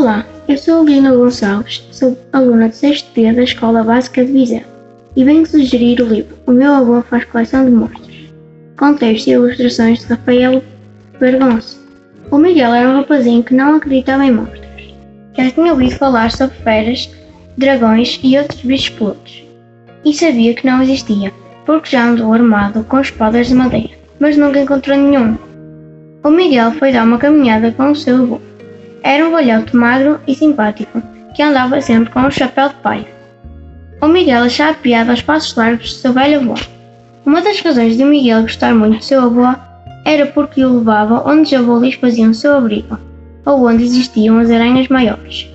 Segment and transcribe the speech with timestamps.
[0.00, 4.64] Olá, eu sou Lina Gonçalves, sou aluna de 6 B da Escola Básica de Vizela
[5.14, 8.32] e venho sugerir o livro O Meu Avô Faz Coleção de Monstros,
[8.78, 10.62] com texto e ilustrações de Rafael
[11.20, 11.76] Bergonça.
[12.30, 14.94] O Miguel era um rapazinho que não acreditava em monstros.
[15.36, 17.14] Já tinha ouvido falar sobre feras,
[17.58, 19.44] dragões e outros bichos peludos,
[20.02, 21.30] e sabia que não existia,
[21.66, 25.36] porque já andou armado com espadas de madeira, mas nunca encontrou nenhum.
[26.24, 28.49] O Miguel foi dar uma caminhada com o seu avô
[29.02, 31.02] era um velhote magro e simpático,
[31.34, 33.06] que andava sempre com um chapéu de pai.
[34.00, 36.54] O Miguel achava piada aos passos largos do seu velho avô.
[37.24, 39.54] Uma das razões de Miguel gostar muito do seu avô
[40.04, 42.98] era porque o levava onde os lhes faziam seu abrigo,
[43.44, 45.48] ou onde existiam as aranhas maiores.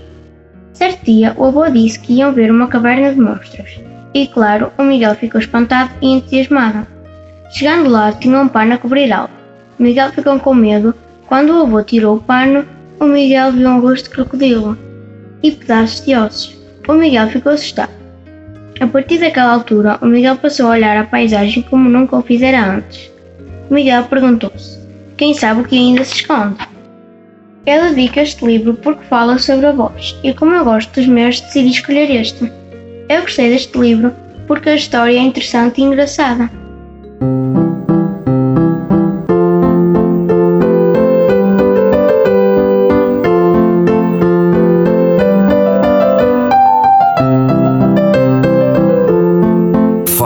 [0.74, 3.80] Certo dia, o avô disse que iam ver uma caverna de monstros,
[4.14, 6.86] e claro, o Miguel ficou espantado e entusiasmado.
[7.52, 9.34] Chegando lá, tinha um pano a cobrir algo.
[9.80, 10.94] Miguel ficou com medo
[11.28, 12.66] quando o avô tirou o pano
[13.00, 14.78] o Miguel viu um rosto de crocodilo
[15.44, 16.56] e pedaços de ossos.
[16.88, 17.92] O Miguel ficou assustado.
[18.80, 22.76] A partir daquela altura, o Miguel passou a olhar a paisagem como nunca o fizera
[22.76, 23.12] antes.
[23.70, 24.80] O Miguel perguntou-se:
[25.18, 26.58] quem sabe o que ainda se esconde?
[27.66, 31.70] Eu dedico este livro porque fala sobre avós e como eu gosto dos meus, decidi
[31.70, 32.52] escolher este.
[33.10, 34.14] Eu gostei deste livro
[34.48, 36.50] porque a história é interessante e engraçada.